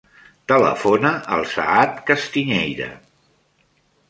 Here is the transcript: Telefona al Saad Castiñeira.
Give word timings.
Telefona 0.51 1.11
al 1.35 1.45
Saad 1.51 2.01
Castiñeira. 2.09 2.89